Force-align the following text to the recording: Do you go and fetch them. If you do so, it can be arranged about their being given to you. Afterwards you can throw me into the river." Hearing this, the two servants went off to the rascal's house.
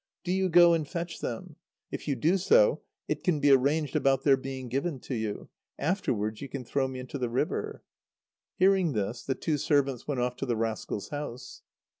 Do 0.23 0.31
you 0.31 0.49
go 0.49 0.73
and 0.73 0.87
fetch 0.87 1.19
them. 1.19 1.57
If 1.91 2.07
you 2.07 2.15
do 2.15 2.37
so, 2.39 2.81
it 3.07 3.23
can 3.23 3.39
be 3.39 3.51
arranged 3.51 3.95
about 3.95 4.23
their 4.23 4.35
being 4.35 4.67
given 4.67 4.99
to 5.01 5.13
you. 5.13 5.49
Afterwards 5.77 6.41
you 6.41 6.49
can 6.49 6.65
throw 6.65 6.87
me 6.87 6.97
into 6.99 7.19
the 7.19 7.29
river." 7.29 7.83
Hearing 8.55 8.93
this, 8.93 9.21
the 9.23 9.35
two 9.35 9.59
servants 9.59 10.07
went 10.07 10.19
off 10.19 10.35
to 10.37 10.47
the 10.47 10.57
rascal's 10.57 11.09
house. 11.09 11.61